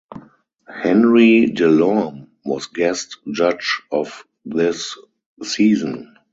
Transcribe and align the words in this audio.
Henri 0.67 1.45
Delorme 1.51 2.27
was 2.43 2.65
guest 2.65 3.17
judge 3.31 3.83
of 3.91 4.23
this 4.43 4.97
season. 5.43 6.17